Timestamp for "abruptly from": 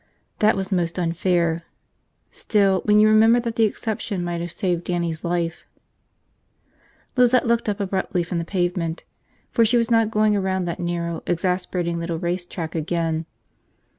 7.79-8.39